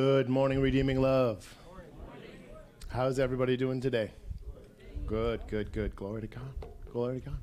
[0.00, 1.52] Good morning, Redeeming Love.
[2.86, 4.12] How's everybody doing today?
[5.08, 5.96] Good, good, good.
[5.96, 6.54] Glory to God.
[6.92, 7.38] Glory to God.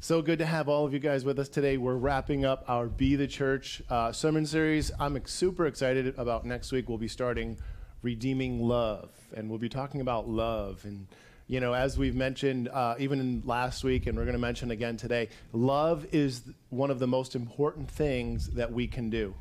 [0.00, 1.76] So good to have all of you guys with us today.
[1.76, 4.90] We're wrapping up our Be the Church uh, sermon series.
[4.98, 6.88] I'm super excited about next week.
[6.88, 7.56] We'll be starting
[8.02, 10.84] Redeeming Love, and we'll be talking about love.
[10.84, 11.06] And,
[11.46, 14.96] you know, as we've mentioned uh, even last week, and we're going to mention again
[14.96, 19.36] today, love is one of the most important things that we can do.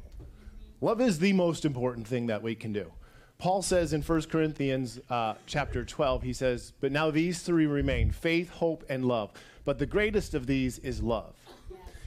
[0.81, 2.91] Love is the most important thing that we can do.
[3.37, 8.11] Paul says in 1 Corinthians uh, chapter 12, he says, But now these three remain
[8.11, 9.31] faith, hope, and love.
[9.65, 11.35] But the greatest of these is love.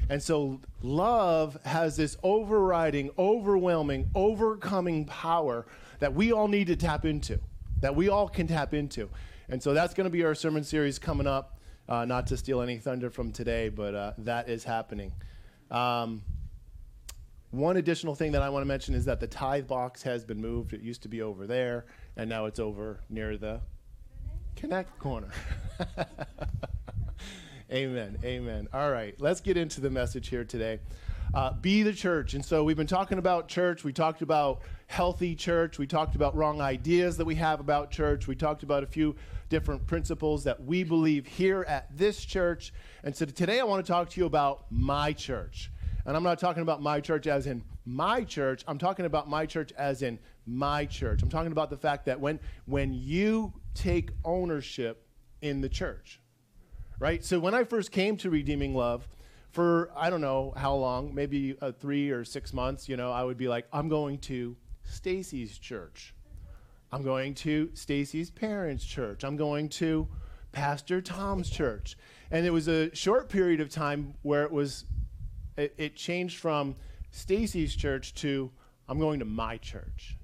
[0.09, 5.67] And so love has this overriding, overwhelming, overcoming power
[6.01, 7.39] that we all need to tap into,
[7.81, 9.09] that we all can tap into.
[9.49, 11.59] And so that's going to be our sermon series coming up.
[11.89, 15.13] Uh, not to steal any thunder from today, but uh, that is happening.
[15.71, 16.23] Um,
[17.53, 20.41] one additional thing that I want to mention is that the tithe box has been
[20.41, 20.73] moved.
[20.73, 21.85] It used to be over there,
[22.17, 23.61] and now it's over near the
[24.57, 25.29] Connect corner.
[27.73, 28.19] amen.
[28.25, 28.69] Amen.
[28.73, 30.81] All right, let's get into the message here today.
[31.35, 32.35] Uh, be the church.
[32.35, 33.85] And so we've been talking about church.
[33.85, 35.79] We talked about healthy church.
[35.79, 38.27] We talked about wrong ideas that we have about church.
[38.27, 39.15] We talked about a few
[39.49, 42.75] different principles that we believe here at this church.
[43.03, 45.71] And so today I want to talk to you about my church.
[46.05, 48.65] And I'm not talking about my church as in my church.
[48.67, 51.23] I'm talking about my church as in my church.
[51.23, 55.07] I'm talking about the fact that when when you take ownership
[55.41, 56.21] in the church,
[56.99, 57.25] right?
[57.25, 59.09] So when I first came to Redeeming Love,
[59.51, 63.23] for I don't know how long, maybe uh, three or six months, you know, I
[63.23, 66.15] would be like, I'm going to Stacy's church.
[66.91, 69.25] I'm going to Stacy's parents' church.
[69.25, 70.09] I'm going to
[70.53, 71.97] Pastor Tom's church.
[72.31, 74.85] And it was a short period of time where it was
[75.57, 76.77] it, it changed from
[77.11, 78.51] Stacy's church to
[78.89, 80.17] I'm going to my church.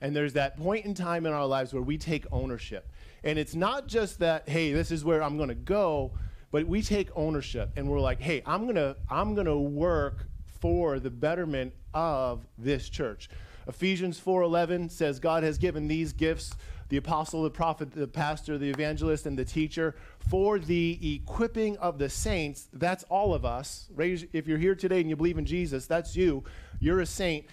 [0.00, 2.90] And there's that point in time in our lives where we take ownership.
[3.22, 6.12] And it's not just that, hey, this is where I'm going to go,
[6.50, 10.26] but we take ownership and we're like, hey, I'm going to I'm going to work
[10.60, 13.28] for the betterment of this church.
[13.66, 16.54] Ephesians 4:11 says God has given these gifts
[16.88, 21.98] the apostle, the prophet, the pastor, the evangelist, and the teacher for the equipping of
[21.98, 22.68] the saints.
[22.72, 23.88] That's all of us.
[23.98, 26.44] If you're here today and you believe in Jesus, that's you.
[26.80, 27.46] You're a saint.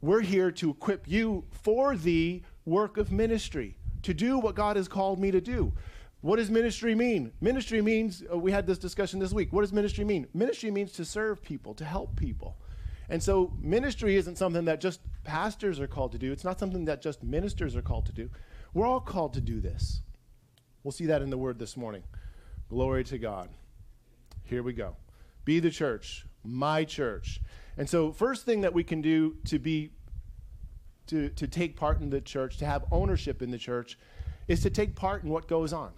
[0.00, 4.88] We're here to equip you for the work of ministry, to do what God has
[4.88, 5.72] called me to do.
[6.20, 7.32] What does ministry mean?
[7.40, 9.52] Ministry means, uh, we had this discussion this week.
[9.52, 10.26] What does ministry mean?
[10.34, 12.56] Ministry means to serve people, to help people.
[13.08, 16.32] And so ministry isn't something that just pastors are called to do.
[16.32, 18.30] It's not something that just ministers are called to do.
[18.74, 20.02] We're all called to do this.
[20.82, 22.02] We'll see that in the word this morning.
[22.68, 23.48] Glory to God.
[24.44, 24.96] Here we go.
[25.44, 27.40] Be the church, my church.
[27.76, 29.92] And so first thing that we can do to be
[31.08, 33.98] to, to take part in the church, to have ownership in the church,
[34.48, 35.92] is to take part in what goes on.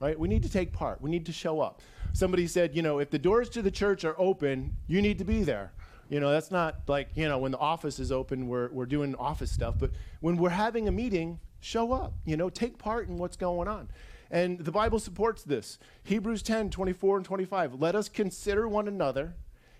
[0.00, 0.18] Right?
[0.18, 1.00] We need to take part.
[1.00, 1.80] We need to show up.
[2.12, 5.24] Somebody said, you know, if the doors to the church are open, you need to
[5.24, 5.72] be there.
[6.12, 9.14] You know, that's not like, you know, when the office is open, we're, we're doing
[9.14, 9.76] office stuff.
[9.78, 13.66] But when we're having a meeting, show up, you know, take part in what's going
[13.66, 13.88] on.
[14.30, 15.78] And the Bible supports this.
[16.04, 17.80] Hebrews 10 24 and 25.
[17.80, 19.36] Let us consider one another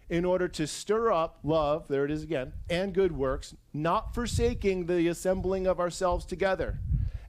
[0.09, 4.87] in order to stir up love, there it is again, and good works, not forsaking
[4.87, 6.79] the assembling of ourselves together,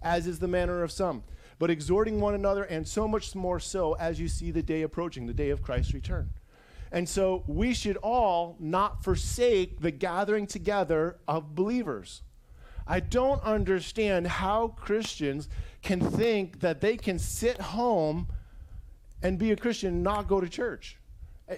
[0.01, 1.23] as is the manner of some,
[1.59, 5.27] but exhorting one another, and so much more so as you see the day approaching,
[5.27, 6.29] the day of Christ's return.
[6.93, 12.21] And so we should all not forsake the gathering together of believers.
[12.85, 15.49] I don't understand how Christians
[15.81, 18.27] can think that they can sit home
[19.23, 20.97] and be a Christian and not go to church.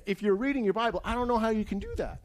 [0.06, 2.22] If you're reading your Bible, I don't know how you can do that.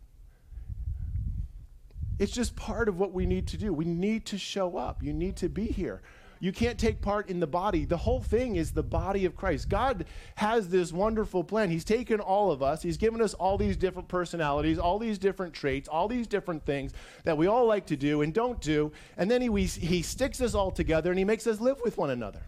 [2.20, 3.72] It's just part of what we need to do.
[3.72, 5.02] We need to show up.
[5.02, 6.00] You need to be here.
[6.42, 7.84] You can't take part in the body.
[7.84, 9.68] The whole thing is the body of Christ.
[9.68, 10.06] God
[10.36, 11.70] has this wonderful plan.
[11.70, 15.52] He's taken all of us, He's given us all these different personalities, all these different
[15.52, 16.92] traits, all these different things
[17.24, 18.90] that we all like to do and don't do.
[19.18, 21.98] And then He, we, he sticks us all together and He makes us live with
[21.98, 22.40] one another.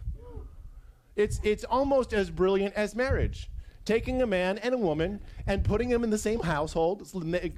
[1.15, 3.49] It's, it's almost as brilliant as marriage
[3.85, 7.05] taking a man and a woman and putting them in the same household,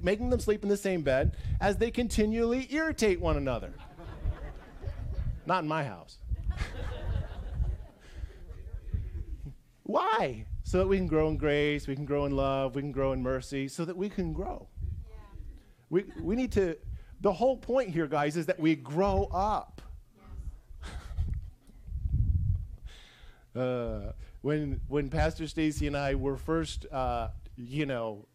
[0.02, 3.72] making them sleep in the same bed, as they continually irritate one another.
[5.46, 6.18] Not in my house.
[9.82, 10.44] Why?
[10.64, 13.12] So that we can grow in grace, we can grow in love, we can grow
[13.12, 14.66] in mercy, so that we can grow.
[15.08, 15.16] Yeah.
[15.90, 16.76] We, we need to,
[17.20, 19.80] the whole point here, guys, is that we grow up.
[23.54, 23.62] Yes.
[23.62, 24.12] uh,
[24.42, 28.26] when, when Pastor Stacy and I were first, uh, you know,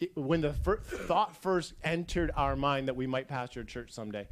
[0.00, 3.92] it, when the fir- thought first entered our mind that we might pastor a church
[3.92, 4.26] someday,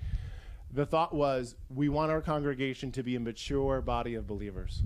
[0.72, 4.82] The thought was we want our congregation to be a mature body of believers.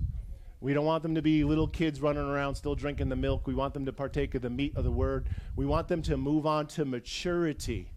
[0.59, 3.45] We don't want them to be little kids running around still drinking the milk.
[3.45, 5.29] We want them to partake of the meat of the word.
[5.55, 7.91] We want them to move on to maturity.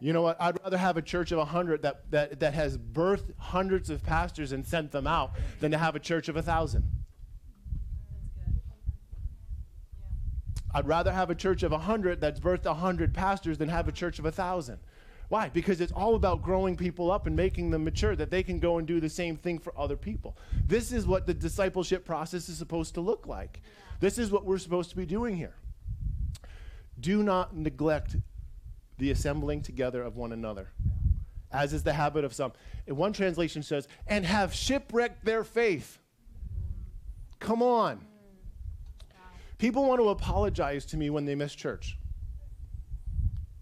[0.00, 0.40] You know what?
[0.40, 4.52] I'd rather have a church of 100 that, that, that has birthed hundreds of pastors
[4.52, 6.84] and sent them out than to have a church of 1,000.
[10.72, 14.20] I'd rather have a church of 100 that's birthed 100 pastors than have a church
[14.20, 14.78] of 1,000.
[15.28, 15.50] Why?
[15.50, 18.78] Because it's all about growing people up and making them mature, that they can go
[18.78, 20.36] and do the same thing for other people.
[20.66, 23.60] This is what the discipleship process is supposed to look like.
[24.00, 25.54] This is what we're supposed to be doing here.
[26.98, 28.16] Do not neglect
[28.96, 30.70] the assembling together of one another,
[31.52, 32.52] as is the habit of some.
[32.86, 35.98] One translation says, and have shipwrecked their faith.
[37.38, 38.00] Come on.
[39.58, 41.98] People want to apologize to me when they miss church.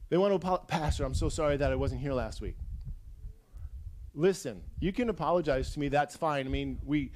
[0.08, 0.66] They want to apologize.
[0.68, 2.56] Pastor, I'm so sorry that I wasn't here last week.
[4.14, 5.88] Listen, you can apologize to me.
[5.88, 6.46] That's fine.
[6.46, 7.12] I mean, we,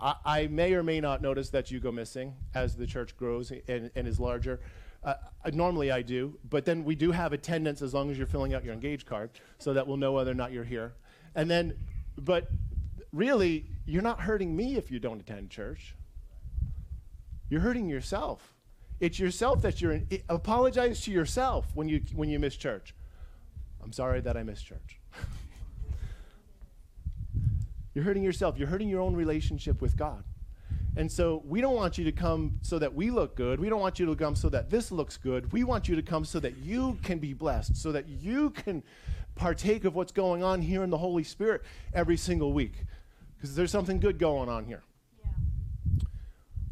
[0.00, 3.52] I, I may or may not notice that you go missing as the church grows
[3.68, 4.60] and, and is larger.
[5.04, 5.14] Uh,
[5.52, 8.64] normally I do, but then we do have attendance as long as you're filling out
[8.64, 10.94] your engage card so that we'll know whether or not you're here.
[11.36, 11.76] And then,
[12.18, 12.48] but
[13.12, 15.94] really, you're not hurting me if you don't attend church.
[17.48, 18.55] You're hurting yourself.
[18.98, 20.06] It's yourself that you're in.
[20.10, 22.94] It, apologize to yourself when you when you miss church.
[23.82, 25.00] I'm sorry that I missed church.
[27.94, 28.58] you're hurting yourself.
[28.58, 30.24] You're hurting your own relationship with God.
[30.96, 33.60] And so we don't want you to come so that we look good.
[33.60, 35.52] We don't want you to come so that this looks good.
[35.52, 38.82] We want you to come so that you can be blessed, so that you can
[39.34, 41.62] partake of what's going on here in the Holy Spirit
[41.92, 42.84] every single week.
[43.36, 44.82] Because there's something good going on here.
[45.22, 45.32] Yeah.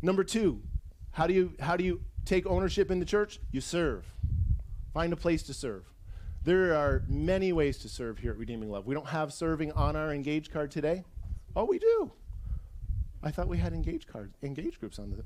[0.01, 0.63] Number two,
[1.11, 3.41] how do you how do you take ownership in the church?
[3.51, 4.11] You serve.
[4.93, 5.85] Find a place to serve.
[6.45, 8.87] There are many ways to serve here at Redeeming Love.
[8.87, 11.05] We don't have serving on our engage card today.
[11.57, 12.13] Oh, we do.
[13.23, 15.25] I thought we had engage cards, engage groups on the.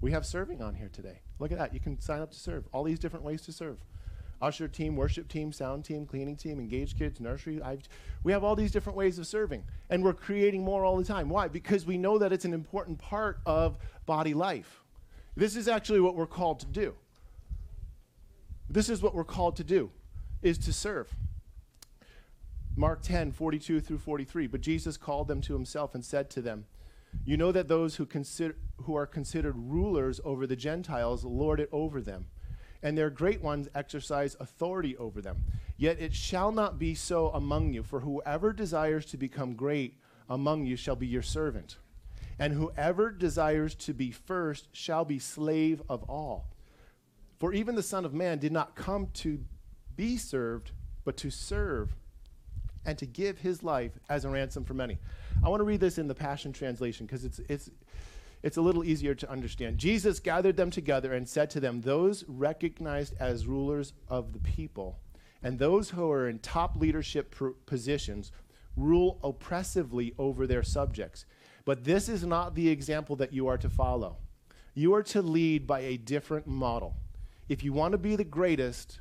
[0.00, 1.20] We have serving on here today.
[1.38, 1.74] Look at that.
[1.74, 2.66] You can sign up to serve.
[2.72, 3.78] All these different ways to serve.
[4.40, 7.60] Usher team, worship team, sound team, cleaning team, engage kids, nursery.
[7.60, 7.82] I've,
[8.22, 11.28] we have all these different ways of serving, and we're creating more all the time.
[11.28, 11.48] Why?
[11.48, 13.76] Because we know that it's an important part of
[14.06, 14.84] body life.
[15.38, 16.96] This is actually what we're called to do.
[18.68, 19.92] This is what we're called to do,
[20.42, 21.14] is to serve.
[22.74, 24.48] Mark 10, 42 through 43.
[24.48, 26.66] But Jesus called them to himself and said to them,
[27.24, 31.68] You know that those who, consider, who are considered rulers over the Gentiles lord it
[31.70, 32.26] over them,
[32.82, 35.44] and their great ones exercise authority over them.
[35.76, 40.66] Yet it shall not be so among you, for whoever desires to become great among
[40.66, 41.76] you shall be your servant
[42.38, 46.48] and whoever desires to be first shall be slave of all.
[47.38, 49.40] For even the Son of Man did not come to
[49.96, 50.72] be served,
[51.04, 51.94] but to serve
[52.84, 54.98] and to give his life as a ransom for many.
[55.44, 57.70] I want to read this in the Passion Translation because it's, it's,
[58.42, 59.78] it's a little easier to understand.
[59.78, 64.98] Jesus gathered them together and said to them, Those recognized as rulers of the people
[65.42, 67.34] and those who are in top leadership
[67.66, 68.32] positions
[68.76, 71.26] rule oppressively over their subjects
[71.68, 74.16] but this is not the example that you are to follow.
[74.72, 76.96] You are to lead by a different model.
[77.46, 79.00] If you want to be the greatest,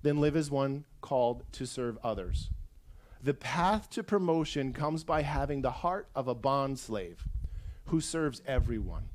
[0.00, 2.48] then live as one called to serve others.
[3.22, 7.28] The path to promotion comes by having the heart of a bond slave
[7.88, 9.10] who serves everyone.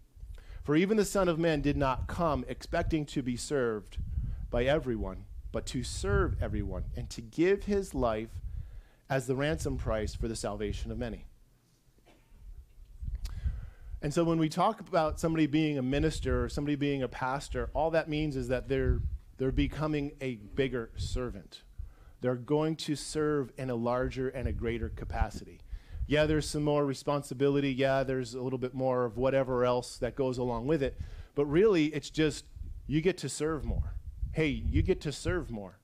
[0.62, 3.98] For even the Son of Man did not come expecting to be served
[4.52, 8.44] by everyone, but to serve everyone and to give his life
[9.10, 11.27] as the ransom price for the salvation of many.
[14.02, 17.70] And so when we talk about somebody being a minister or somebody being a pastor,
[17.74, 19.00] all that means is that they're,
[19.38, 21.64] they're becoming a bigger servant.
[22.22, 25.62] They're going to serve in a larger and a greater capacity.
[26.06, 27.74] Yeah, there's some more responsibility.
[27.74, 30.98] Yeah, there's a little bit more of whatever else that goes along with it.
[31.36, 32.46] But really, it's just
[32.88, 33.94] you get to serve more.
[34.32, 35.80] Hey, you get to serve more.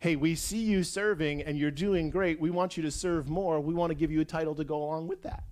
[0.00, 2.40] Hey, we see you serving and you're doing great.
[2.40, 3.60] We want you to serve more.
[3.60, 5.44] We want to give you a title to go along with that.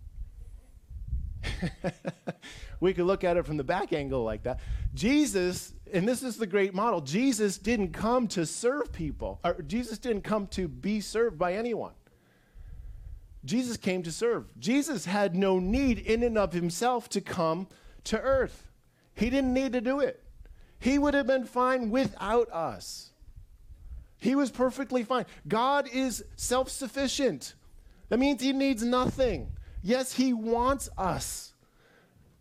[2.80, 4.60] we could look at it from the back angle like that.
[4.94, 9.98] Jesus, and this is the great model, Jesus didn't come to serve people, or Jesus
[9.98, 11.92] didn't come to be served by anyone.
[13.44, 14.46] Jesus came to serve.
[14.58, 17.68] Jesus had no need in and of himself to come
[18.04, 18.70] to earth.
[19.14, 20.22] He didn't need to do it.
[20.78, 23.10] He would have been fine without us.
[24.18, 25.26] He was perfectly fine.
[25.46, 27.54] God is self sufficient.
[28.08, 29.52] That means he needs nothing.
[29.86, 31.45] Yes, He wants us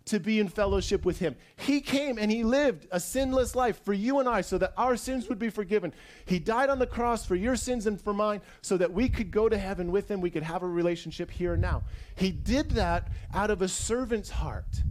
[0.05, 1.35] to be in fellowship with him.
[1.55, 4.95] He came and he lived a sinless life for you and I so that our
[4.95, 5.93] sins would be forgiven.
[6.25, 9.31] He died on the cross for your sins and for mine so that we could
[9.31, 10.21] go to heaven with him.
[10.21, 11.83] We could have a relationship here and now.
[12.15, 14.83] He did that out of a servant's heart.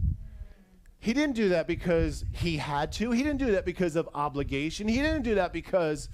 [0.99, 3.11] He didn't do that because he had to.
[3.11, 4.87] He didn't do that because of obligation.
[4.87, 6.09] He didn't do that because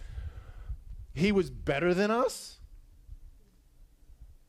[1.13, 2.57] he was better than us.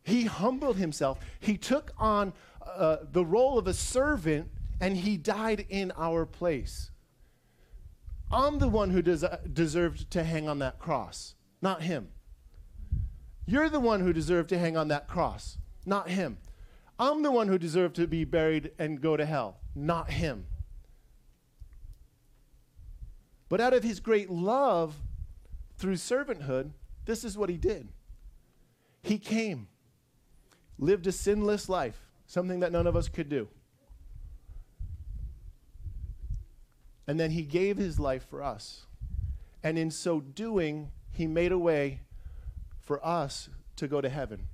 [0.02, 1.18] He humbled himself.
[1.40, 2.32] He took on
[2.66, 6.90] uh, the role of a servant and he died in our place.
[8.30, 12.08] I'm the one who des- deserved to hang on that cross, not him.
[13.46, 16.38] You're the one who deserved to hang on that cross, not him.
[16.98, 20.46] I'm the one who deserved to be buried and go to hell, not him.
[23.48, 24.94] But out of his great love
[25.76, 26.70] through servanthood,
[27.04, 27.88] this is what he did.
[29.02, 29.68] He came,
[30.82, 33.48] lived a sinless life, something that none of us could do.
[37.06, 38.86] And then he gave his life for us.
[39.62, 42.00] And in so doing, he made a way
[42.80, 44.48] for us to go to heaven,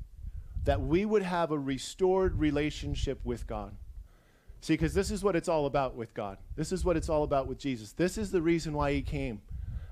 [0.65, 3.75] that we would have a restored relationship with God.
[4.61, 6.37] See, because this is what it's all about with God.
[6.57, 7.93] This is what it's all about with Jesus.
[7.93, 9.41] This is the reason why he came.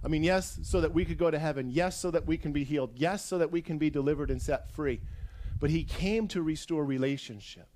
[0.05, 1.71] I mean, yes, so that we could go to heaven.
[1.71, 2.91] Yes, so that we can be healed.
[2.95, 5.01] Yes, so that we can be delivered and set free.
[5.59, 7.69] But he came to restore relationship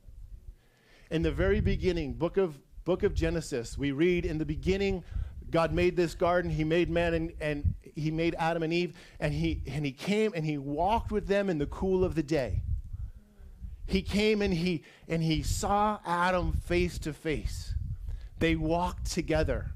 [1.10, 5.02] in the very beginning, book of, book of Genesis, we read in the beginning,
[5.50, 9.34] God made this garden, he made man and, and he made Adam and Eve, and
[9.34, 12.62] he, and he came and he walked with them in the cool of the day.
[13.86, 17.74] He came and he, and he saw Adam face to face.
[18.38, 19.72] They walked together.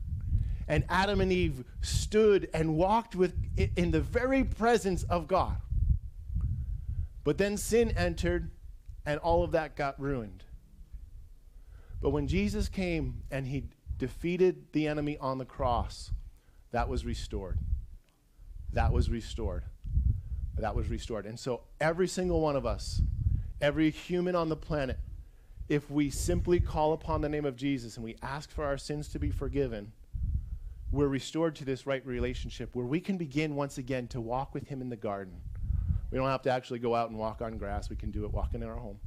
[0.69, 3.35] And Adam and Eve stood and walked with
[3.77, 5.57] in the very presence of God.
[7.25, 8.51] But then sin entered
[9.07, 10.45] and all of that got ruined.
[12.01, 13.65] But when Jesus came and he
[13.97, 16.11] defeated the enemy on the cross,
[16.73, 17.59] that was restored.
[18.73, 19.65] That was restored.
[20.59, 21.27] That was restored.
[21.27, 23.01] And so every single one of us,
[23.61, 24.99] every human on the planet,
[25.69, 29.09] if we simply call upon the name of Jesus and we ask for our sins
[29.09, 29.93] to be forgiven,
[30.91, 34.69] we're restored to this right relationship where we can begin once again to walk with
[34.69, 35.41] Him in the garden.
[36.11, 38.33] We don't have to actually go out and walk on grass, we can do it
[38.33, 38.99] walking in our home.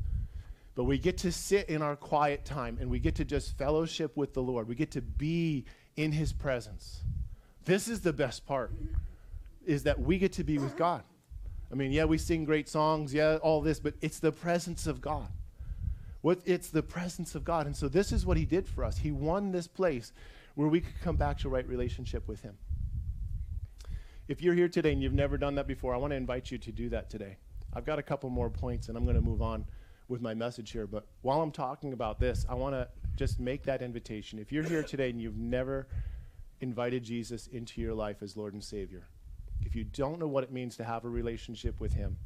[0.75, 4.15] But we get to sit in our quiet time and we get to just fellowship
[4.15, 4.67] with the Lord.
[4.67, 7.01] We get to be in his presence.
[7.65, 8.71] This is the best part
[9.65, 11.03] is that we get to be with God.
[11.71, 15.01] I mean, yeah, we sing great songs, yeah, all this, but it's the presence of
[15.01, 15.27] God.
[16.21, 17.65] What it's the presence of God.
[17.65, 18.97] And so this is what he did for us.
[18.97, 20.13] He won this place
[20.55, 22.57] where we could come back to right relationship with him.
[24.27, 26.57] If you're here today and you've never done that before, I want to invite you
[26.57, 27.37] to do that today.
[27.73, 29.65] I've got a couple more points and I'm going to move on
[30.09, 30.85] with my message here.
[30.85, 34.37] But while I'm talking about this, I want to just make that invitation.
[34.37, 35.87] If you're here today and you've never
[36.59, 39.07] invited Jesus into your life as Lord and Savior,
[39.61, 42.17] if you don't know what it means to have a relationship with Him,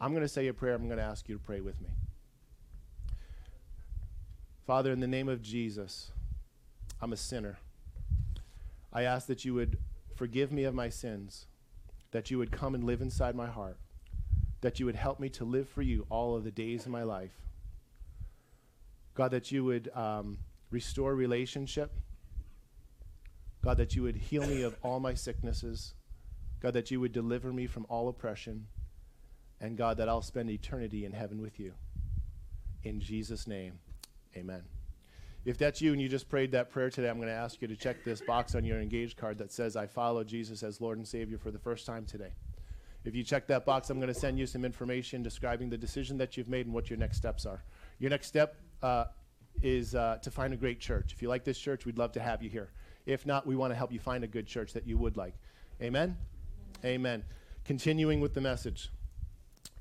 [0.00, 0.74] I'm going to say a prayer.
[0.74, 1.88] I'm going to ask you to pray with me.
[4.66, 6.10] Father, in the name of Jesus,
[7.00, 7.58] I'm a sinner.
[8.92, 9.78] I ask that you would
[10.14, 11.46] forgive me of my sins,
[12.10, 13.78] that you would come and live inside my heart
[14.62, 17.02] that you would help me to live for you all of the days of my
[17.02, 17.34] life.
[19.14, 20.38] God, that you would um,
[20.70, 21.92] restore relationship.
[23.62, 25.94] God, that you would heal me of all my sicknesses.
[26.60, 28.66] God, that you would deliver me from all oppression.
[29.60, 31.74] And God, that I'll spend eternity in heaven with you.
[32.84, 33.78] In Jesus' name,
[34.36, 34.62] amen.
[35.44, 37.68] If that's you and you just prayed that prayer today, I'm going to ask you
[37.68, 40.98] to check this box on your engaged card that says, I follow Jesus as Lord
[40.98, 42.32] and Savior for the first time today.
[43.04, 46.16] If you check that box, I'm going to send you some information describing the decision
[46.18, 47.64] that you've made and what your next steps are.
[47.98, 49.06] Your next step uh,
[49.62, 51.12] is uh, to find a great church.
[51.12, 52.70] If you like this church, we'd love to have you here.
[53.04, 55.34] If not, we want to help you find a good church that you would like.
[55.80, 56.16] Amen?
[56.84, 56.94] Amen.
[56.94, 57.24] Amen.
[57.64, 58.90] Continuing with the message.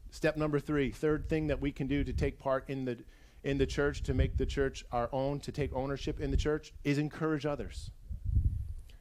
[0.10, 2.98] Step number three, third thing that we can do to take part in the
[3.44, 6.74] in the church, to make the church our own, to take ownership in the church,
[6.84, 7.92] is encourage others.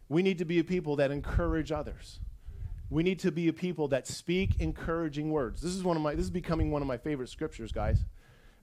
[0.08, 2.20] We need to be a people that encourage others.
[2.90, 5.62] We need to be a people that speak encouraging words.
[5.62, 8.04] This is one of my this is becoming one of my favorite scriptures, guys.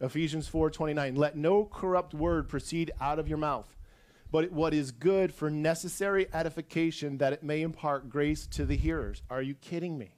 [0.02, 1.16] Ephesians 4:29.
[1.16, 3.78] Let no corrupt word proceed out of your mouth,
[4.30, 9.22] but what is good for necessary edification that it may impart grace to the hearers.
[9.30, 10.17] Are you kidding me?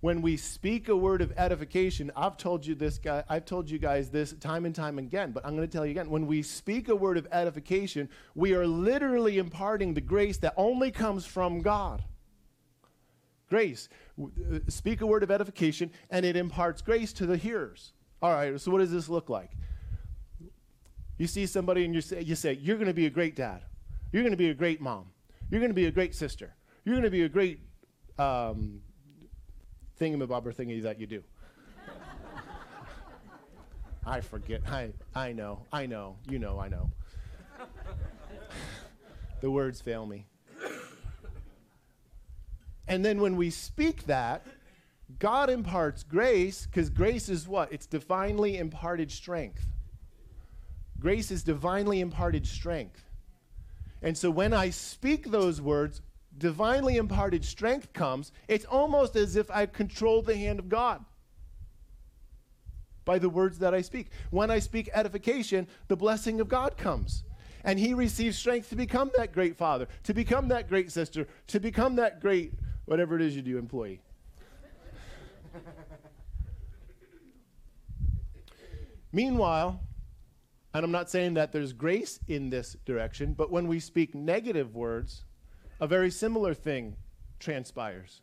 [0.00, 3.78] When we speak a word of edification, I've told you this guy, I've told you
[3.78, 6.08] guys this time and time again, but I'm going to tell you again.
[6.08, 10.92] When we speak a word of edification, we are literally imparting the grace that only
[10.92, 12.04] comes from God.
[13.48, 13.88] Grace.
[14.20, 17.92] Uh, speak a word of edification, and it imparts grace to the hearers.
[18.22, 19.50] All right, so what does this look like?
[21.16, 23.62] You see somebody and you say, you say You're going to be a great dad.
[24.12, 25.06] You're going to be a great mom.
[25.50, 26.54] You're going to be a great sister.
[26.84, 27.60] You're going to be a great
[28.18, 28.80] um,
[30.00, 31.22] thingamabobber thingy that you do.
[34.06, 34.62] I forget.
[34.66, 35.66] I, I know.
[35.72, 36.16] I know.
[36.28, 36.90] You know, I know.
[39.40, 40.24] the words fail me.
[42.86, 44.46] And then when we speak that,
[45.18, 47.70] God imparts grace because grace is what?
[47.70, 49.66] It's divinely imparted strength.
[50.98, 53.04] Grace is divinely imparted strength.
[54.00, 56.00] And so when I speak those words,
[56.38, 58.32] divinely imparted strength comes.
[58.46, 61.04] It's almost as if I control the hand of God
[63.04, 64.08] by the words that I speak.
[64.30, 67.24] When I speak edification, the blessing of God comes.
[67.64, 71.58] And he receives strength to become that great father, to become that great sister, to
[71.58, 72.52] become that great
[72.88, 74.00] whatever it is you do, employee.
[79.12, 79.80] Meanwhile,
[80.72, 84.74] and I'm not saying that there's grace in this direction, but when we speak negative
[84.74, 85.24] words,
[85.80, 86.96] a very similar thing
[87.38, 88.22] transpires.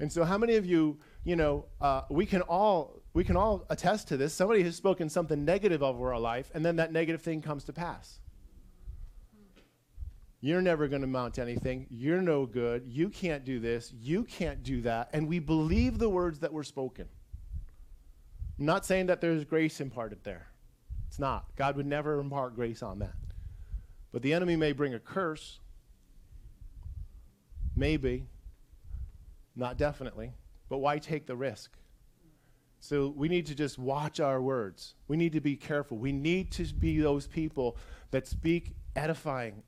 [0.00, 3.64] And so, how many of you, you know, uh, we can all we can all
[3.70, 4.34] attest to this.
[4.34, 7.72] Somebody has spoken something negative over our life, and then that negative thing comes to
[7.72, 8.18] pass.
[10.40, 11.86] You're never going to mount anything.
[11.88, 12.84] You're no good.
[12.88, 13.92] You can't do this.
[14.00, 15.10] You can't do that.
[15.12, 17.06] And we believe the words that were spoken.
[18.58, 20.48] I'm not saying that there's grace imparted there.
[21.06, 21.46] It's not.
[21.54, 23.14] God would never impart grace on that.
[24.10, 25.60] But the enemy may bring a curse.
[27.76, 28.26] Maybe.
[29.56, 30.32] Not definitely.
[30.68, 31.76] But why take the risk?
[32.80, 34.94] So we need to just watch our words.
[35.06, 35.98] We need to be careful.
[35.98, 37.76] We need to be those people
[38.10, 39.62] that speak edifying,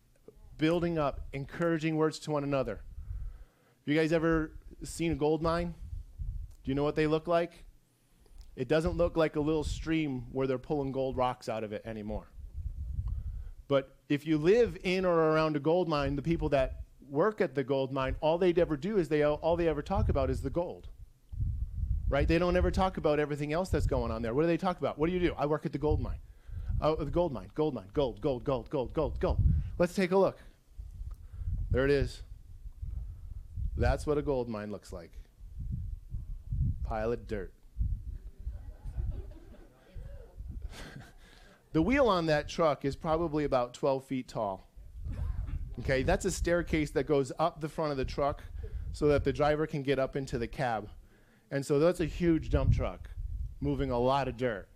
[0.59, 2.75] building up, encouraging words to one another.
[2.77, 5.75] Have you guys ever seen a gold mine?
[6.65, 7.65] Do you know what they look like?
[8.57, 11.83] It doesn't look like a little stream where they're pulling gold rocks out of it
[11.85, 12.31] anymore.
[13.69, 17.55] But if you live in or around a gold mine, the people that work at
[17.55, 20.43] the gold mine, all they'd ever do is they all they ever talk about is
[20.43, 20.89] the gold
[22.09, 22.29] right?
[22.29, 24.33] They don't ever talk about everything else that's going on there.
[24.35, 24.99] What do they talk about?
[24.99, 25.35] What do you do?
[25.37, 26.21] I work at the gold mine.
[26.81, 29.43] Oh, the gold mine, gold mine, gold, gold, gold, gold, gold, gold.
[29.79, 30.39] Let's take a look.
[31.71, 32.23] There it is.
[33.77, 35.11] That's what a gold mine looks like.
[36.85, 37.53] Pile of dirt.
[41.73, 44.69] the wheel on that truck is probably about 12 feet tall.
[45.81, 48.43] Okay, that's a staircase that goes up the front of the truck
[48.93, 50.89] so that the driver can get up into the cab.
[51.51, 53.11] And so that's a huge dump truck
[53.61, 54.69] moving a lot of dirt.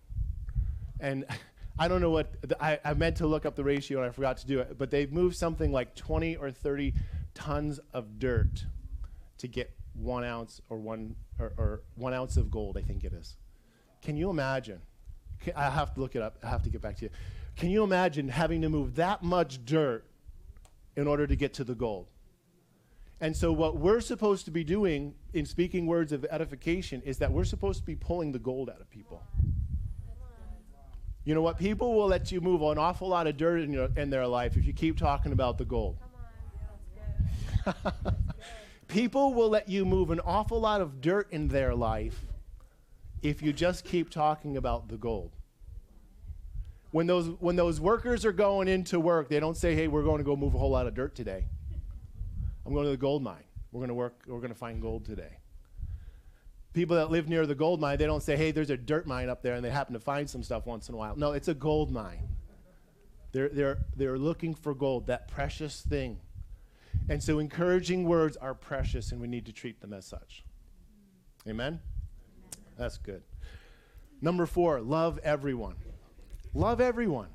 [0.99, 1.25] And
[1.79, 4.37] I don't know what, I, I meant to look up the ratio and I forgot
[4.39, 6.93] to do it, but they moved something like 20 or 30
[7.33, 8.65] tons of dirt
[9.37, 13.13] to get one ounce or one, or, or one ounce of gold, I think it
[13.13, 13.37] is.
[14.01, 14.81] Can you imagine?
[15.55, 16.37] I have to look it up.
[16.43, 17.11] I have to get back to you.
[17.55, 20.08] Can you imagine having to move that much dirt
[20.95, 22.07] in order to get to the gold?
[23.21, 27.31] And so, what we're supposed to be doing in speaking words of edification is that
[27.31, 29.21] we're supposed to be pulling the gold out of people.
[31.25, 31.59] You know what?
[31.59, 34.55] People will let you move an awful lot of dirt in, your, in their life
[34.55, 35.97] if you keep talking about the gold.
[38.87, 42.25] people will let you move an awful lot of dirt in their life
[43.21, 45.35] if you just keep talking about the gold.
[46.91, 50.17] When those, when those workers are going into work, they don't say, hey, we're going
[50.17, 51.45] to go move a whole lot of dirt today.
[52.65, 53.43] I'm going to the gold mine.
[53.71, 55.37] We're going to work, we're going to find gold today.
[56.73, 59.29] People that live near the gold mine, they don't say, hey, there's a dirt mine
[59.29, 61.15] up there, and they happen to find some stuff once in a while.
[61.15, 62.27] No, it's a gold mine.
[63.31, 66.19] They're, they're, they're looking for gold, that precious thing.
[67.07, 70.43] And so encouraging words are precious, and we need to treat them as such.
[71.47, 71.79] Amen?
[72.77, 73.23] That's good.
[74.21, 75.75] Number four, love everyone.
[76.53, 77.29] Love everyone.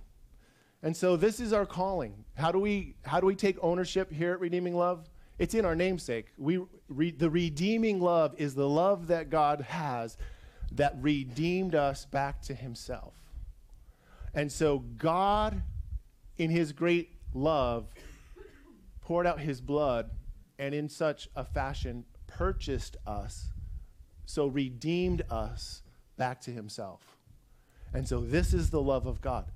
[0.83, 2.25] And so this is our calling.
[2.35, 5.09] How do we how do we take ownership here at Redeeming Love?
[5.39, 6.27] It's in our namesake.
[6.39, 10.17] We, re, the redeeming love is the love that God has
[10.73, 13.15] that redeemed us back to himself.
[14.33, 15.63] And so God,
[16.39, 17.89] in his great love,
[19.01, 20.11] poured out his blood
[20.59, 23.51] and in such a fashion purchased us,
[24.27, 25.83] so redeemed us
[26.17, 27.01] back to himself.
[27.95, 29.51] And so this is the love of God.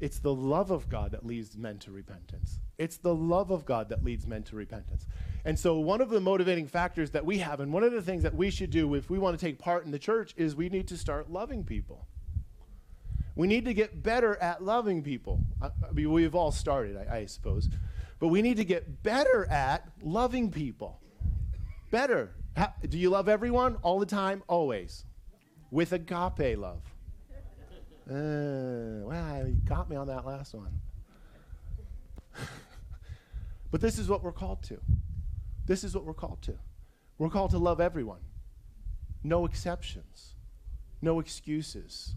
[0.00, 2.60] It's the love of God that leads men to repentance.
[2.78, 5.06] It's the love of God that leads men to repentance.
[5.44, 8.22] And so, one of the motivating factors that we have, and one of the things
[8.22, 10.68] that we should do if we want to take part in the church, is we
[10.68, 12.06] need to start loving people.
[13.34, 15.40] We need to get better at loving people.
[15.60, 17.68] I, mean, we've all started, I, I suppose.
[18.18, 21.00] But we need to get better at loving people.
[21.90, 22.32] Better.
[22.56, 24.42] How, do you love everyone all the time?
[24.46, 25.04] Always.
[25.70, 26.82] With agape love.
[28.10, 30.80] Uh, well, you got me on that last one.
[33.70, 34.78] but this is what we're called to.
[35.66, 36.58] This is what we're called to.
[37.18, 38.20] We're called to love everyone,
[39.22, 40.34] no exceptions,
[41.00, 42.16] no excuses.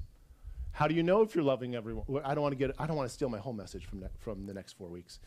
[0.71, 2.05] How do you know if you're loving everyone?
[2.25, 2.75] I don't want to get.
[2.79, 5.19] I don't want to steal my whole message from ne- from the next four weeks,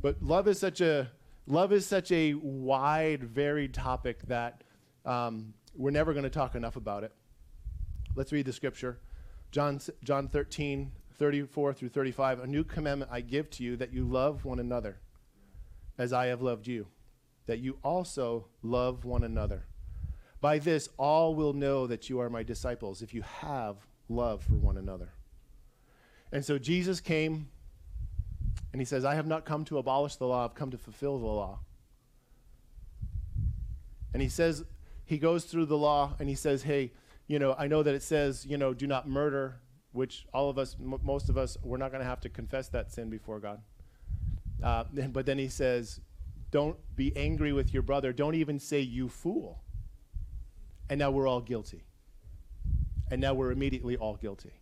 [0.00, 1.10] but love is such a
[1.48, 4.62] love is such a wide, varied topic that
[5.04, 7.12] um, we're never going to talk enough about it.
[8.14, 9.00] Let's read the scripture.
[9.52, 12.40] John, John 13, 34 through 35.
[12.40, 14.96] A new commandment I give to you that you love one another
[15.98, 16.86] as I have loved you,
[17.46, 19.66] that you also love one another.
[20.40, 23.76] By this, all will know that you are my disciples if you have
[24.08, 25.12] love for one another.
[26.32, 27.48] And so Jesus came
[28.72, 31.18] and he says, I have not come to abolish the law, I've come to fulfill
[31.18, 31.60] the law.
[34.14, 34.64] And he says,
[35.04, 36.92] he goes through the law and he says, Hey,
[37.32, 39.58] you know, I know that it says, you know, do not murder,
[39.92, 42.68] which all of us, m- most of us, we're not going to have to confess
[42.68, 43.62] that sin before God.
[44.62, 46.00] Uh, but then he says,
[46.50, 48.12] don't be angry with your brother.
[48.12, 49.62] Don't even say, you fool.
[50.90, 51.84] And now we're all guilty.
[53.10, 54.52] And now we're immediately all guilty.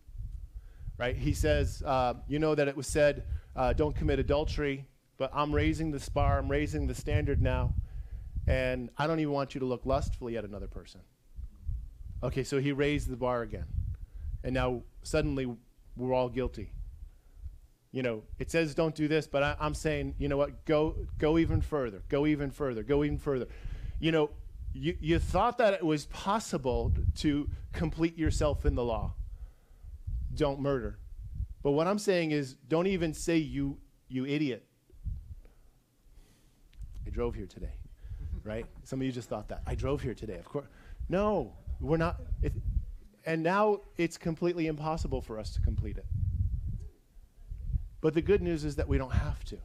[0.97, 1.17] Right?
[1.17, 4.85] He says, uh, you know that it was said, uh, don't commit adultery,
[5.17, 7.73] but I'm raising the bar, I'm raising the standard now,
[8.47, 11.01] and I don't even want you to look lustfully at another person.
[12.23, 13.65] Okay, so he raised the bar again.
[14.43, 15.47] And now suddenly
[15.95, 16.71] we're all guilty.
[17.91, 20.95] You know, it says don't do this, but I, am saying, you know what, go,
[21.17, 23.47] go even further, go even further, go even further.
[23.99, 24.29] You know,
[24.73, 29.13] you, you thought that it was possible to complete yourself in the law.
[30.33, 30.99] Don't murder.
[31.63, 34.65] But what I'm saying is, don't even say you, you idiot.
[37.05, 37.73] I drove here today,
[38.43, 38.65] right?
[38.83, 39.61] Some of you just thought that.
[39.67, 40.67] I drove here today, of course.
[41.09, 42.53] No, we're not, it,
[43.25, 46.05] and now it's completely impossible for us to complete it.
[47.99, 49.57] But the good news is that we don't have to.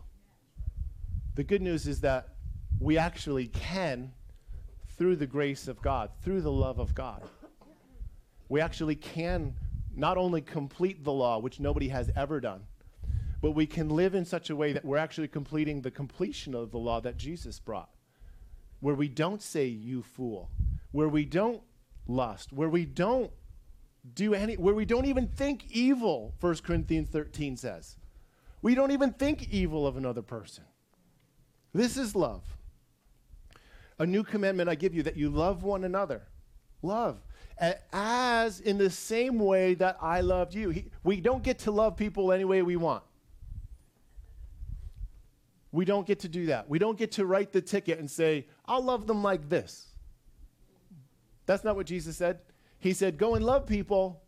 [1.34, 2.28] The good news is that
[2.80, 4.12] we actually can
[4.96, 7.22] through the grace of God, through the love of God.
[8.48, 9.54] We actually can
[9.94, 12.62] not only complete the law, which nobody has ever done,
[13.42, 16.70] but we can live in such a way that we're actually completing the completion of
[16.70, 17.90] the law that Jesus brought,
[18.80, 20.50] where we don't say, you fool,
[20.92, 21.62] where we don't
[22.06, 23.30] lust, where we don't
[24.14, 27.96] do any, where we don't even think evil, 1 Corinthians 13 says.
[28.62, 30.64] We don't even think evil of another person.
[31.72, 32.42] This is love.
[33.98, 36.22] A new commandment I give you that you love one another.
[36.82, 37.18] Love.
[37.92, 40.70] As in the same way that I loved you.
[40.70, 43.02] He, we don't get to love people any way we want.
[45.72, 46.68] We don't get to do that.
[46.68, 49.88] We don't get to write the ticket and say, I'll love them like this.
[51.46, 52.40] That's not what Jesus said.
[52.78, 54.22] He said, Go and love people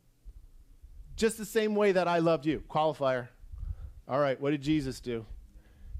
[1.16, 2.62] just the same way that I loved you.
[2.70, 3.28] Qualifier.
[4.09, 5.26] All right, what did Jesus do?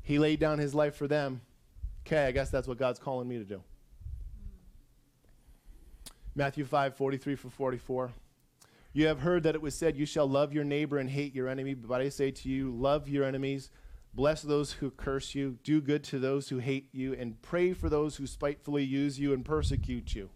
[0.00, 1.42] He laid down his life for them.
[2.07, 3.61] Okay, I guess that's what God's calling me to do.
[6.35, 8.12] Matthew 5, 43 for 44.
[8.92, 11.48] You have heard that it was said, You shall love your neighbor and hate your
[11.48, 11.74] enemy.
[11.74, 13.70] But I say to you, love your enemies,
[14.14, 17.88] bless those who curse you, do good to those who hate you, and pray for
[17.88, 20.31] those who spitefully use you and persecute you.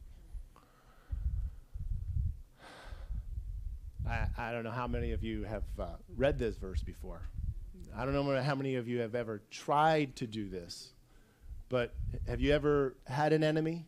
[4.08, 5.86] I, I don't know how many of you have uh,
[6.16, 7.22] read this verse before.
[7.96, 10.92] I don't know how many of you have ever tried to do this,
[11.68, 11.94] but
[12.26, 13.86] have you ever had an enemy?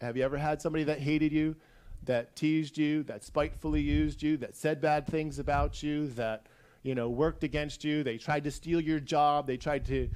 [0.00, 1.56] Have you ever had somebody that hated you,
[2.04, 6.46] that teased you, that spitefully used you, that said bad things about you, that
[6.82, 8.04] you know worked against you?
[8.04, 9.46] They tried to steal your job.
[9.46, 10.08] They tried to.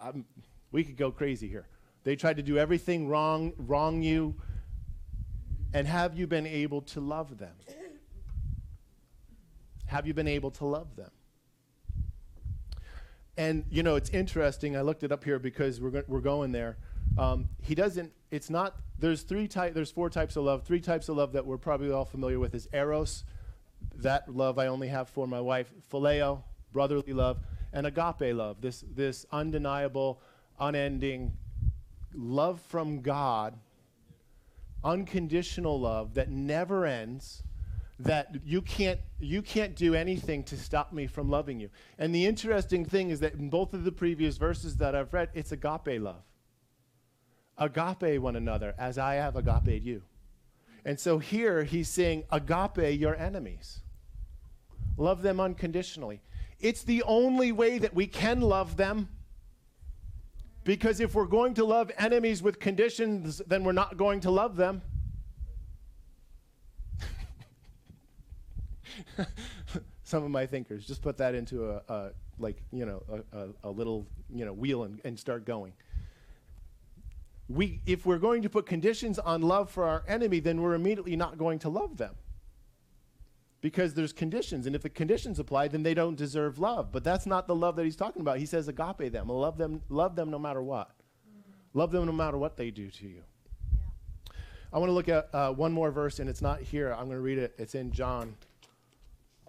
[0.00, 0.24] Um,
[0.70, 1.66] we could go crazy here.
[2.04, 4.36] They tried to do everything wrong, wrong you.
[5.72, 7.54] And have you been able to love them?
[9.94, 11.12] Have you been able to love them?
[13.36, 14.76] And you know, it's interesting.
[14.76, 16.78] I looked it up here because we're go- we're going there.
[17.16, 18.10] Um, he doesn't.
[18.32, 18.74] It's not.
[18.98, 19.72] There's three type.
[19.72, 20.64] There's four types of love.
[20.64, 23.22] Three types of love that we're probably all familiar with is eros.
[23.94, 25.72] That love I only have for my wife.
[25.92, 27.38] Phileo, brotherly love,
[27.72, 28.60] and agape love.
[28.62, 30.20] This this undeniable,
[30.58, 31.36] unending
[32.12, 33.60] love from God.
[34.82, 37.43] Unconditional love that never ends
[38.00, 41.70] that you can't you can't do anything to stop me from loving you.
[41.98, 45.30] And the interesting thing is that in both of the previous verses that I've read,
[45.34, 46.24] it's agape love.
[47.56, 50.02] Agape one another as I have agape you.
[50.84, 53.80] And so here he's saying agape your enemies.
[54.96, 56.20] Love them unconditionally.
[56.60, 59.08] It's the only way that we can love them.
[60.64, 64.56] Because if we're going to love enemies with conditions, then we're not going to love
[64.56, 64.82] them.
[70.04, 70.86] some of my thinkers.
[70.86, 73.02] Just put that into a, a like you know
[73.32, 75.72] a, a, a little you know wheel and, and start going.
[77.48, 81.14] We, if we're going to put conditions on love for our enemy, then we're immediately
[81.14, 82.14] not going to love them.
[83.60, 86.90] Because there's conditions and if the conditions apply then they don't deserve love.
[86.92, 88.38] But that's not the love that he's talking about.
[88.38, 89.28] He says agape them.
[89.28, 90.88] Love them love them no matter what.
[90.88, 91.78] Mm-hmm.
[91.78, 93.22] love them no matter what they do to you.
[94.72, 96.92] I want to look at uh, one more verse and it's not here.
[96.92, 97.54] I'm going to read it.
[97.58, 98.34] It's in john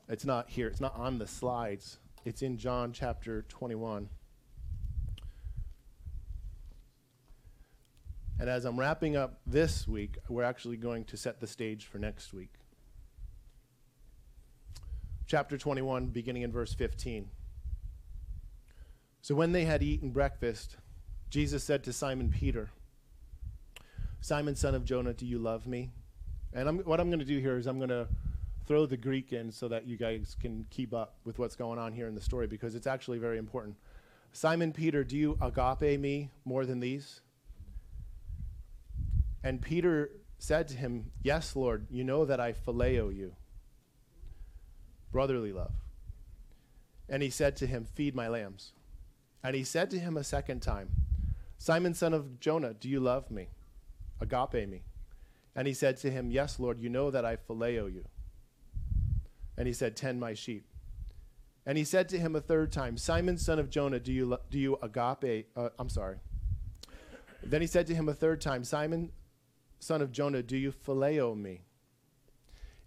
[0.09, 4.09] it's not here it's not on the slides it's in john chapter 21
[8.39, 11.97] and as i'm wrapping up this week we're actually going to set the stage for
[11.97, 12.53] next week
[15.27, 17.29] chapter 21, beginning in verse 15.
[19.21, 20.77] So when they had eaten breakfast,
[21.29, 22.69] Jesus said to Simon Peter,
[24.21, 25.91] Simon, son of Jonah, do you love me?
[26.53, 28.07] And I'm, what I'm going to do here is I'm going to
[28.67, 31.93] throw the Greek in so that you guys can keep up with what's going on
[31.93, 33.75] here in the story because it's actually very important.
[34.31, 37.21] Simon Peter, do you agape me more than these?
[39.43, 43.35] And Peter said to him, Yes, Lord, you know that I phileo you
[45.11, 45.71] brotherly love.
[47.07, 48.73] And he said to him, Feed my lambs.
[49.43, 50.89] And he said to him a second time,
[51.57, 53.47] Simon, son of Jonah, do you love me?
[54.19, 54.83] Agape me.
[55.55, 58.05] And he said to him, Yes, Lord, you know that I phileo you.
[59.57, 60.67] And he said, Tend my sheep.
[61.65, 64.59] And he said to him a third time, Simon, son of Jonah, do you, do
[64.59, 65.47] you agape?
[65.55, 66.17] Uh, I'm sorry.
[67.43, 69.11] Then he said to him a third time, Simon,
[69.79, 71.61] son of Jonah, do you phileo me?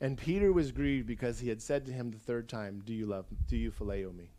[0.01, 3.07] And Peter was grieved because he had said to him the third time, Do you
[3.07, 4.31] love do you phileo me?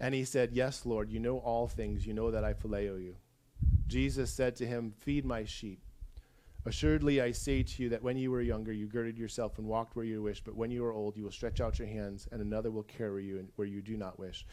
[0.00, 3.16] And he said, Yes, Lord, you know all things, you know that I phileo you.
[3.86, 5.80] Jesus said to him, Feed my sheep.
[6.66, 9.94] Assuredly, I say to you that when you were younger, you girded yourself and walked
[9.94, 12.42] where you wish, but when you are old, you will stretch out your hands, and
[12.42, 14.44] another will carry you where you do not wish.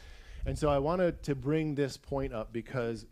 [0.46, 3.08] And so I wanted to bring this point up because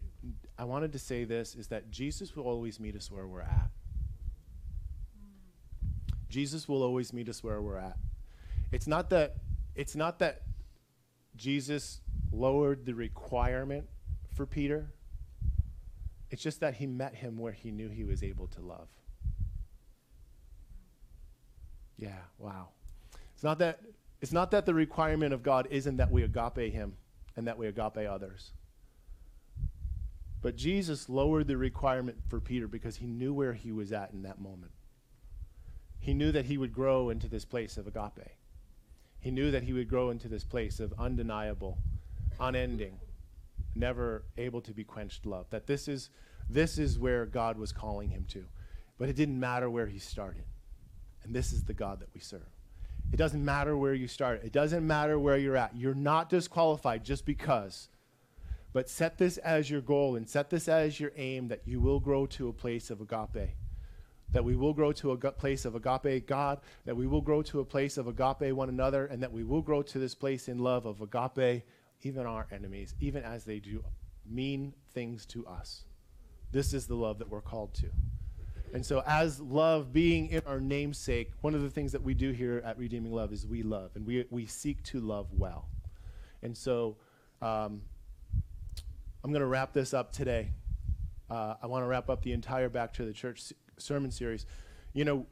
[0.57, 3.71] I wanted to say this is that Jesus will always meet us where we're at.
[6.29, 7.97] Jesus will always meet us where we're at.
[8.71, 9.37] It's not that
[9.75, 10.43] it's not that
[11.35, 13.87] Jesus lowered the requirement
[14.35, 14.93] for Peter.
[16.31, 18.87] It's just that he met him where he knew he was able to love.
[21.97, 22.69] Yeah, wow.
[23.35, 23.81] It's not that
[24.21, 26.95] it's not that the requirement of God isn't that we agape him
[27.35, 28.51] and that we agape others.
[30.41, 34.23] But Jesus lowered the requirement for Peter because he knew where he was at in
[34.23, 34.71] that moment.
[35.99, 38.37] He knew that he would grow into this place of agape.
[39.19, 41.77] He knew that he would grow into this place of undeniable,
[42.39, 42.99] unending,
[43.75, 45.47] never able to be quenched love.
[45.49, 46.09] That this is,
[46.49, 48.45] this is where God was calling him to.
[48.97, 50.43] But it didn't matter where he started.
[51.23, 52.41] And this is the God that we serve.
[53.11, 54.43] It doesn't matter where you start.
[54.43, 55.75] It doesn't matter where you're at.
[55.75, 57.89] You're not disqualified just because.
[58.73, 61.99] But set this as your goal and set this as your aim that you will
[61.99, 63.55] grow to a place of agape
[64.31, 67.59] that we will grow to a place of agape God, that we will grow to
[67.59, 70.59] a place of agape one another, and that we will grow to this place in
[70.59, 71.63] love of agape
[72.01, 73.83] even our enemies, even as they do
[74.29, 75.83] mean things to us.
[76.51, 77.87] This is the love that we're called to.
[78.73, 82.31] And so, as love being in our namesake, one of the things that we do
[82.31, 85.67] here at Redeeming Love is we love, and we, we seek to love well.
[86.41, 86.95] And so,
[87.41, 87.81] um,
[89.23, 90.51] I'm going to wrap this up today.
[91.29, 94.45] Uh, I want to wrap up the entire Back to the Church sermon series.
[94.93, 95.25] You know,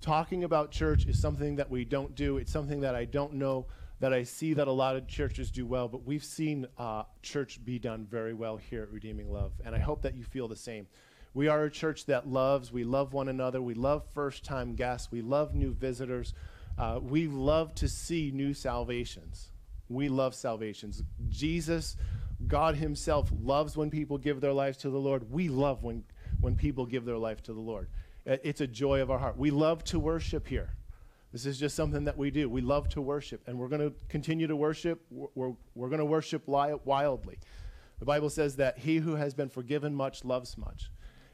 [0.00, 2.38] talking about church is something that we don't do.
[2.38, 3.66] It's something that I don't know
[4.00, 7.64] that I see that a lot of churches do well, but we've seen uh, church
[7.64, 10.56] be done very well here at Redeeming Love, and I hope that you feel the
[10.56, 10.86] same.
[11.34, 15.10] We are a church that loves, we love one another, we love first time guests,
[15.10, 16.34] we love new visitors,
[16.78, 19.50] uh, we love to see new salvations.
[19.88, 21.02] We love salvations.
[21.28, 21.96] Jesus,
[22.46, 25.30] God Himself, loves when people give their lives to the Lord.
[25.30, 26.04] We love when
[26.40, 27.88] when people give their life to the Lord.
[28.26, 29.38] It's a joy of our heart.
[29.38, 30.74] We love to worship here.
[31.36, 32.48] This is just something that we do.
[32.48, 35.02] We love to worship, and we're going to continue to worship.
[35.10, 37.38] We're, we're going to worship wildly.
[37.98, 40.90] The Bible says that he who has been forgiven much loves much.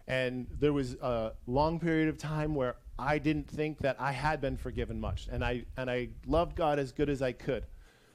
[0.09, 4.41] And there was a long period of time where I didn't think that I had
[4.41, 7.65] been forgiven much, and I, and I loved God as good as I could.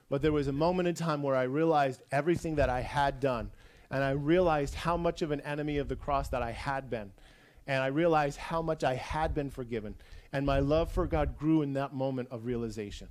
[0.10, 3.50] But there was a moment in time where I realized everything that I had done
[3.90, 7.14] and I realized how much of an enemy of the cross that I had been.
[7.66, 9.96] And I realized how much I had been forgiven.
[10.32, 13.08] And my love for God grew in that moment of realization.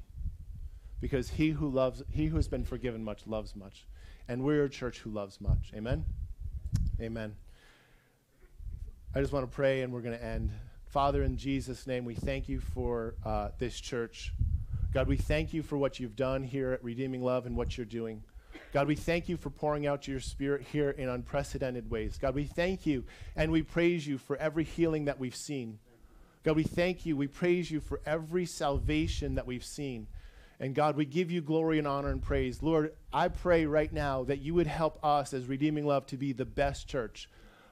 [1.00, 3.86] Because he who loves, he who has been forgiven much loves much.
[4.28, 5.72] And we're a church who loves much.
[5.74, 6.04] Amen?
[7.00, 7.36] Amen.
[9.14, 10.50] I just want to pray and we're going to end.
[10.88, 14.32] Father, in Jesus' name, we thank you for uh, this church.
[14.92, 17.86] God, we thank you for what you've done here at Redeeming Love and what you're
[17.86, 18.22] doing.
[18.72, 22.18] God, we thank you for pouring out your spirit here in unprecedented ways.
[22.18, 25.78] God, we thank you and we praise you for every healing that we've seen.
[26.46, 27.16] God, we thank you.
[27.16, 30.06] We praise you for every salvation that we've seen.
[30.60, 32.62] And God, we give you glory and honor and praise.
[32.62, 36.32] Lord, I pray right now that you would help us as Redeeming Love to be
[36.32, 37.28] the best church,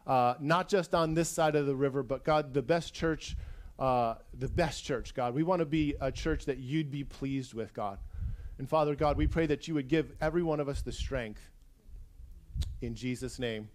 [0.09, 3.37] uh, not just on this side of the river, but God, the best church,
[3.79, 5.35] uh, the best church, God.
[5.35, 7.99] We want to be a church that you'd be pleased with, God.
[8.59, 11.49] And Father God, we pray that you would give every one of us the strength.
[12.83, 13.69] In Jesus' name,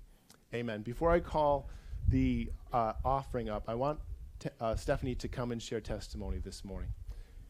[0.54, 0.82] amen.
[0.82, 1.70] Before I call
[2.10, 4.00] the uh, offering up, I want
[4.40, 6.92] t- uh, Stephanie to come and share testimony this morning.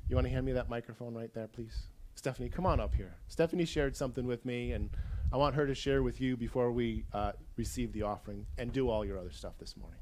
[0.08, 1.88] You want to hand me that microphone right there, please?
[2.16, 3.16] Stephanie, come on up here.
[3.28, 4.90] Stephanie shared something with me, and
[5.32, 8.90] I want her to share with you before we uh, receive the offering and do
[8.90, 10.00] all your other stuff this morning.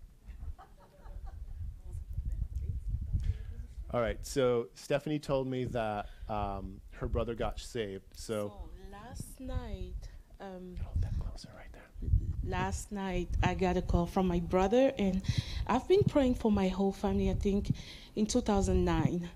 [3.91, 8.03] All right, so Stephanie told me that um, her brother got saved.
[8.13, 10.09] So, So last night,
[10.41, 12.09] um, hold that closer right there.
[12.47, 15.21] Last night I got a call from my brother, and
[15.67, 17.29] I've been praying for my whole family.
[17.29, 17.73] I think
[18.15, 19.29] in 2009,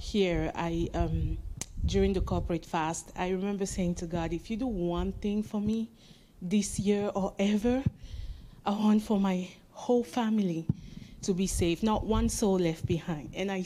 [0.00, 1.38] here I um,
[1.84, 5.60] during the corporate fast, I remember saying to God, "If you do one thing for
[5.60, 5.90] me
[6.40, 7.82] this year or ever,
[8.64, 10.66] I want for my whole family
[11.22, 13.64] to be saved, not one soul left behind." And I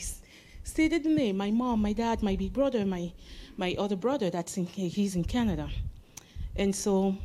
[0.63, 3.11] stated the name: my mom, my dad, my big brother, my
[3.57, 4.29] my other brother.
[4.29, 5.69] That's in he's in Canada,
[6.55, 7.15] and so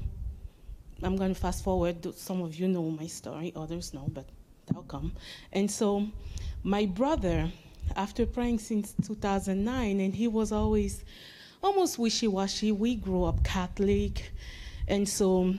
[1.02, 2.14] I'm going to fast forward.
[2.16, 4.26] Some of you know my story, others know, but
[4.66, 5.12] that'll come.
[5.52, 6.06] And so,
[6.62, 7.50] my brother,
[7.94, 11.04] after praying since 2009, and he was always
[11.62, 12.72] almost wishy washy.
[12.72, 14.32] We grew up Catholic.
[14.88, 15.54] And so,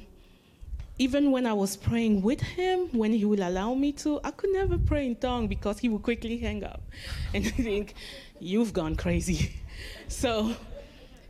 [1.00, 4.52] even when I was praying with him, when he would allow me to, I could
[4.52, 6.82] never pray in tongue because he would quickly hang up
[7.34, 7.93] and think,
[8.39, 9.56] You've gone crazy.
[10.08, 10.56] So,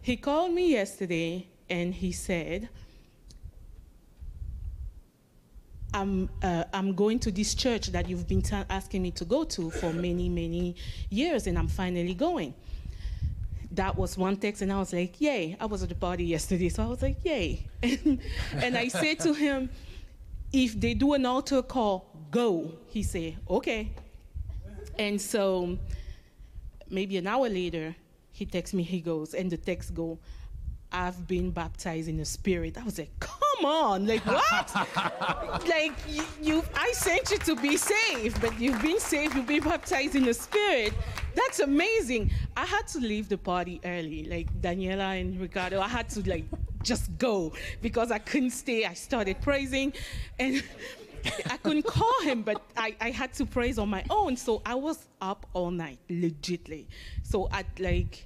[0.02, 2.70] he called me yesterday and he said,
[5.98, 9.72] I'm, uh, I'm going to this church that you've been asking me to go to
[9.72, 10.76] for many, many
[11.10, 12.54] years, and I'm finally going.
[13.72, 15.58] That was one text, and I was like, Yay.
[15.60, 17.66] I was at the party yesterday, so I was like, Yay.
[17.82, 18.20] And,
[18.54, 19.72] and I said to him,
[20.54, 22.72] If they do an altar call, go.
[22.90, 23.90] He said, Okay.
[25.00, 25.80] And so
[26.88, 27.96] maybe an hour later,
[28.32, 30.20] he texts me, he goes, and the text go,
[30.92, 32.78] I've been baptized in the spirit.
[32.78, 35.66] I was like, come on, like what?
[35.68, 39.64] like you, you, I sent you to be saved, but you've been saved, you've been
[39.64, 40.94] baptized in the spirit.
[41.36, 42.32] That's amazing.
[42.56, 45.82] I had to leave the party early, like Daniela and Ricardo.
[45.82, 46.46] I had to like
[46.84, 48.86] just go because I couldn't stay.
[48.86, 49.94] I started praising,
[50.40, 50.64] and
[51.50, 54.38] I couldn't call him, but I, I had to praise on my own.
[54.38, 56.86] So I was up all night, legitly.
[57.24, 58.26] So at like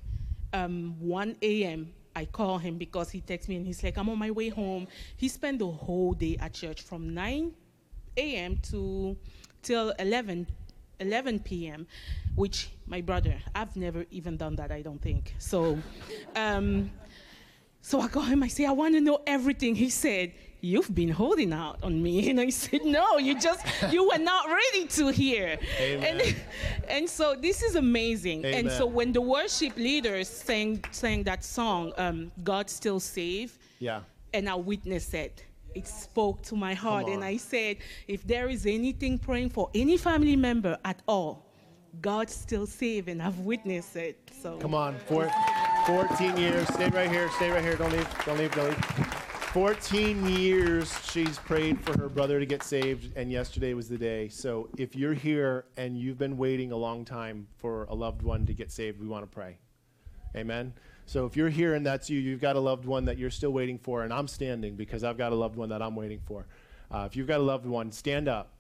[0.54, 4.18] um, 1 a.m., I call him because he texts me and he's like, I'm on
[4.18, 4.88] my way home.
[5.18, 7.54] He spent the whole day at church from 9
[8.18, 8.58] a.m.
[8.70, 9.18] to
[9.62, 10.48] till 11,
[11.00, 11.88] 11 p.m.,
[12.36, 15.36] which my brother, I've never even done that, I don't think.
[15.38, 15.80] So,
[16.36, 16.92] um,
[17.82, 19.76] so I call him, I say, I want to know everything.
[19.76, 22.12] He said, You've been holding out on me.
[22.30, 25.58] And I said, No, you just, you were not ready to hear.
[25.80, 26.22] Amen.
[26.22, 26.36] And,
[26.90, 28.46] and so this is amazing.
[28.46, 34.02] And so when the worship leaders sang, sang that song, um, God Still Save, Yeah.
[34.34, 35.44] and I witnessed it.
[35.74, 37.24] It spoke to my heart, and.
[37.24, 41.46] I said, if there is anything praying for any family member at all,
[42.02, 44.18] God still save, and I've witnessed it.
[44.42, 45.32] So Come on, four,
[45.86, 46.68] 14 years.
[46.70, 47.30] Stay right here.
[47.38, 47.76] Stay right here.
[47.78, 48.08] Don't leave.
[48.26, 48.52] Don't leave.
[48.54, 49.21] Don't leave.
[49.54, 54.30] 14 years she's prayed for her brother to get saved, and yesterday was the day.
[54.30, 58.46] So if you're here and you've been waiting a long time for a loved one
[58.46, 59.58] to get saved, we want to pray.
[60.38, 60.72] Amen.
[61.06, 63.52] So if you're here and that's you, you've got a loved one that you're still
[63.52, 66.46] waiting for, and I'm standing because I've got a loved one that I'm waiting for.
[66.90, 68.54] Uh, if you've got a loved one, stand up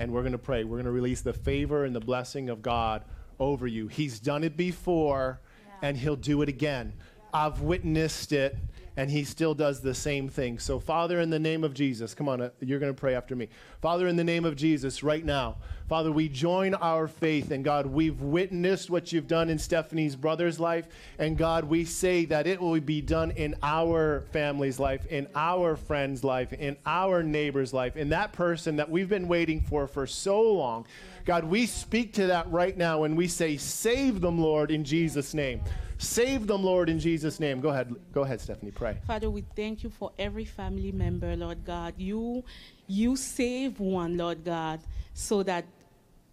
[0.00, 0.64] and we're going to pray.
[0.64, 3.04] We're going to release the favor and the blessing of God
[3.38, 3.86] over you.
[3.86, 5.40] He's done it before,
[5.80, 6.92] and He'll do it again.
[7.32, 8.56] I've witnessed it,
[8.96, 10.58] and He still does the same thing.
[10.58, 13.34] So, Father, in the name of Jesus, come on, uh, you're going to pray after
[13.34, 13.48] me.
[13.82, 15.56] Father, in the name of Jesus, right now,
[15.88, 20.58] Father, we join our faith, and God, we've witnessed what you've done in Stephanie's brother's
[20.58, 20.86] life,
[21.18, 25.76] and God, we say that it will be done in our family's life, in our
[25.76, 30.06] friend's life, in our neighbor's life, in that person that we've been waiting for for
[30.06, 30.86] so long.
[31.24, 35.32] God, we speak to that right now and we say, Save them, Lord, in Jesus'
[35.32, 35.62] name.
[36.04, 37.60] Save them, Lord, in Jesus' name.
[37.60, 38.98] Go ahead, go ahead, Stephanie, pray.
[39.06, 41.94] Father, we thank you for every family member, Lord God.
[41.96, 42.44] You,
[42.86, 44.80] you save one, Lord God,
[45.14, 45.64] so that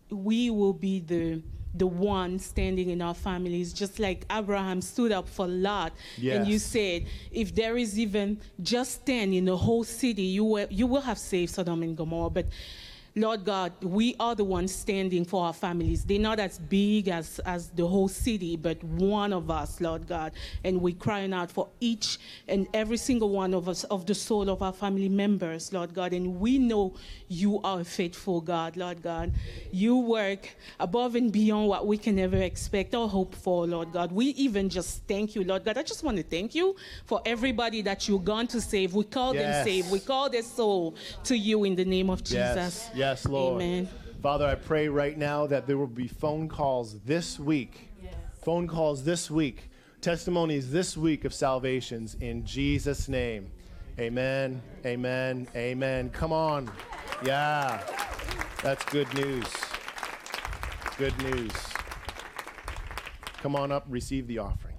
[0.09, 1.41] we will be the
[1.73, 5.93] the one standing in our families, just like Abraham stood up for Lot.
[6.39, 10.67] And you said, if there is even just 10 in the whole city, you will,
[10.69, 12.29] you will have saved Sodom and Gomorrah.
[12.29, 12.47] But
[13.15, 16.05] Lord God, we are the ones standing for our families.
[16.05, 20.31] They're not as big as, as the whole city, but one of us, Lord God.
[20.63, 24.49] And we're crying out for each and every single one of us, of the soul
[24.49, 26.13] of our family members, Lord God.
[26.13, 26.93] And we know
[27.27, 29.33] you are a faithful God, Lord God.
[29.73, 30.47] You work
[30.79, 34.13] above and beyond what we can ever expect or hope for, Lord God.
[34.13, 35.77] We even just thank you, Lord God.
[35.77, 38.93] I just want to thank you for everybody that you're gone to save.
[38.93, 39.43] We call Yes.
[39.57, 39.91] them saved.
[39.91, 40.95] We call their soul
[41.25, 42.35] to you in the name of Jesus.
[42.39, 43.61] Yes, yes, Lord.
[43.61, 43.89] Amen.
[44.21, 47.89] Father, I pray right now that there will be phone calls this week.
[48.43, 49.69] Phone calls this week.
[50.01, 53.51] Testimonies this week of salvations in Jesus' name.
[53.99, 54.61] Amen.
[54.85, 55.47] Amen.
[55.55, 56.09] Amen.
[56.09, 56.71] Come on.
[57.23, 57.81] Yeah.
[58.63, 59.45] That's good news.
[60.97, 61.51] Good news.
[63.41, 64.70] Come on up, receive the offering.